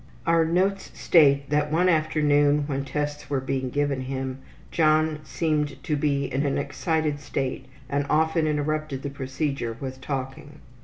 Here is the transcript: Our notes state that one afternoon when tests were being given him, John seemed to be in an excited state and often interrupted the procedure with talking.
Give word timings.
Our 0.25 0.45
notes 0.45 0.89
state 0.99 1.51
that 1.51 1.71
one 1.71 1.87
afternoon 1.87 2.63
when 2.65 2.83
tests 2.83 3.29
were 3.29 3.39
being 3.39 3.69
given 3.69 4.01
him, 4.01 4.39
John 4.71 5.19
seemed 5.23 5.83
to 5.83 5.95
be 5.95 6.25
in 6.25 6.43
an 6.43 6.57
excited 6.57 7.19
state 7.19 7.67
and 7.87 8.07
often 8.09 8.47
interrupted 8.47 9.03
the 9.03 9.11
procedure 9.11 9.77
with 9.79 10.01
talking. 10.01 10.53